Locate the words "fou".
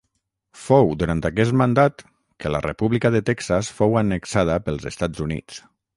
0.59-0.87, 3.81-3.99